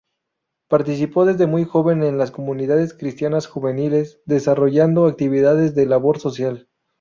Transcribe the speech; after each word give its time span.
Participó 0.67 1.25
desde 1.25 1.45
muy 1.45 1.63
joven 1.63 2.01
en 2.01 2.17
las 2.17 2.31
comunidades 2.31 2.95
cristianas 2.95 3.45
juveniles, 3.45 4.19
desarrollando 4.25 5.05
actividades 5.05 5.75
de 5.75 5.85
labor 5.85 6.17
social. 6.19 6.67